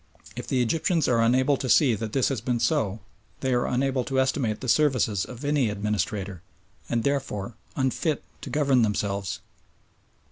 [0.35, 3.01] If the Egyptians are unable to see that this has been so,
[3.41, 6.41] they are unable to estimate the services of any administrator,
[6.89, 9.41] and therefore unfit to govern themselves.